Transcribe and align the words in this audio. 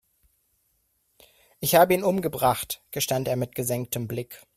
Ich 1.59 1.75
habe 1.75 1.93
ihn 1.93 2.01
umgebracht, 2.01 2.81
gestand 2.89 3.27
er 3.27 3.35
mit 3.35 3.53
gesenktem 3.53 4.07
Blick. 4.07 4.41